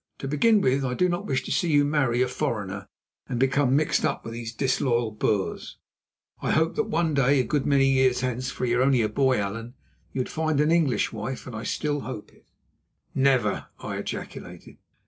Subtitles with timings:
[0.17, 2.87] To begin with, I do not wish to see you marry a foreigner
[3.29, 5.77] and become mixed up with these disloyal Boers.
[6.41, 9.09] I hoped that one day, a good many years hence, for you are only a
[9.09, 9.75] boy, Allan,
[10.11, 12.47] you would find an English wife, and I still hope it."
[13.13, 14.79] "Never!" I ejaculated.